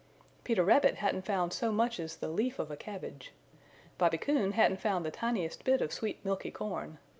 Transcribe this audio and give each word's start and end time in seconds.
Peter 0.43 0.63
Rabbit 0.63 0.95
hadn't 0.95 1.27
found 1.27 1.53
so 1.53 1.71
much 1.71 1.99
as 1.99 2.15
the 2.15 2.27
leaf 2.27 2.57
of 2.57 2.71
a 2.71 2.75
cabbage. 2.75 3.33
Bobby 3.99 4.17
Coon 4.17 4.53
hadn't 4.53 4.81
found 4.81 5.05
the 5.05 5.11
tiniest 5.11 5.63
bit 5.63 5.79
of 5.79 5.93
sweet 5.93 6.25
milky 6.25 6.49
corn. 6.49 6.97